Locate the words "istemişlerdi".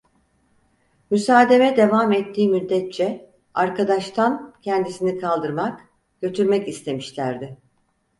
6.67-7.57